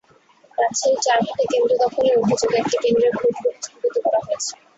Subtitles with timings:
[0.57, 4.51] রাজশাহীর চারঘাটে কেন্দ্র দখলের অভিযোগে একটি কেন্দ্রের ভোট গ্রহণ স্থগিত করা হয়েছে।